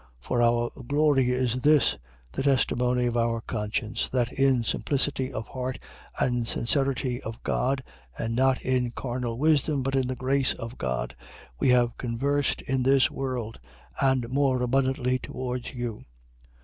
[0.01, 0.07] 1:12.
[0.21, 1.95] For our glory is this:
[2.31, 5.77] the testimony of our conscience, that in simplicity of heart
[6.19, 7.83] and sincerity of God,
[8.17, 11.15] and not in carnal wisdom, but in the grace of God,
[11.59, 13.59] we have conversed in this world:
[13.99, 16.01] and more abundantly towards you.